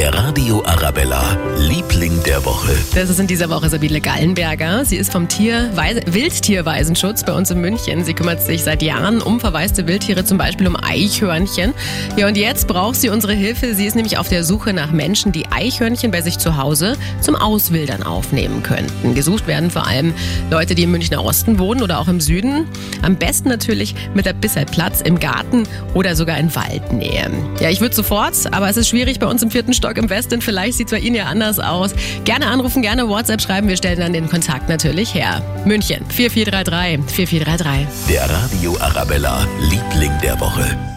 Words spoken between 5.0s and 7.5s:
vom Tier Wildtierwaisenschutz bei uns